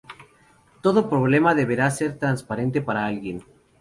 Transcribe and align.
Todo 0.83 1.07
problema 1.13 1.53
deberá 1.61 1.87
ser 1.97 2.11
transparente 2.23 2.77
para 2.87 3.05
alguien. 3.11 3.37